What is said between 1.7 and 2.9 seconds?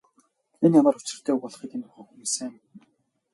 энд байгаа хүмүүс сайн мэднэ.